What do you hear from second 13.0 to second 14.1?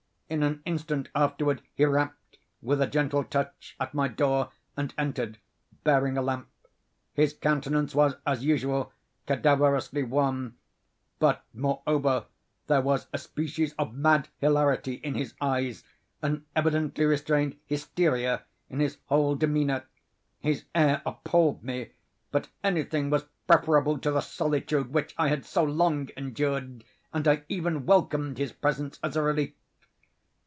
a species of